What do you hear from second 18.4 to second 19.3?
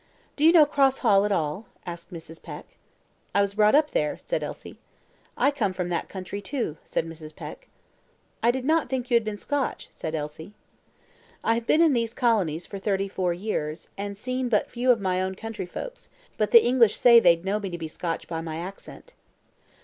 my accent."